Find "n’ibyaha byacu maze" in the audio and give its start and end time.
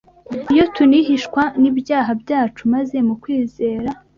1.61-2.97